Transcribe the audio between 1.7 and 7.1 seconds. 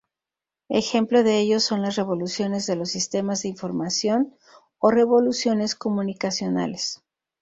las revoluciones de los sistema de información o revoluciones comunicacionales.